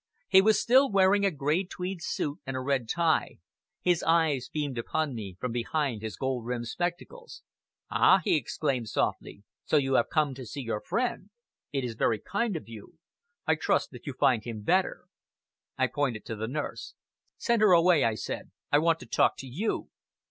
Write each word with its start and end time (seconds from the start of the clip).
He 0.29 0.41
was 0.41 0.59
still 0.59 0.91
wearing 0.91 1.27
a 1.27 1.29
grey 1.29 1.63
tweed 1.63 2.01
suit 2.01 2.39
and 2.47 2.57
a 2.57 2.59
red 2.59 2.89
tie; 2.89 3.37
his 3.83 4.01
eyes 4.01 4.49
beamed 4.49 4.79
upon 4.79 5.13
me 5.13 5.37
from 5.39 5.51
behind 5.51 6.01
his 6.01 6.15
gold 6.17 6.43
rimmed 6.47 6.67
spectacles. 6.69 7.43
"Ah!" 7.91 8.19
he 8.23 8.35
exclaimed 8.35 8.89
softly, 8.89 9.43
"so 9.63 9.77
you 9.77 9.93
have 9.93 10.09
come 10.09 10.33
to 10.33 10.43
see 10.43 10.61
your 10.61 10.81
friend. 10.81 11.29
It 11.71 11.83
is 11.83 11.93
very 11.93 12.17
kind 12.17 12.55
of 12.55 12.67
you! 12.67 12.95
I 13.45 13.53
trust 13.53 13.91
that 13.91 14.07
you 14.07 14.13
find 14.13 14.43
him 14.43 14.63
better." 14.63 15.05
I 15.77 15.85
pointed 15.85 16.25
to 16.25 16.35
the 16.35 16.47
nurse. 16.47 16.95
"Send 17.37 17.61
her 17.61 17.71
away," 17.71 18.03
I 18.03 18.15
said. 18.15 18.49
"I 18.71 18.79
want 18.79 18.99
to 19.01 19.05
talk 19.05 19.37
to 19.37 19.47
you!" 19.47 19.91